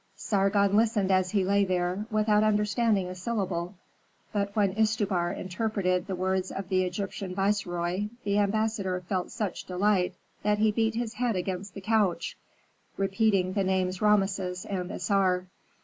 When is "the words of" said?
6.07-6.69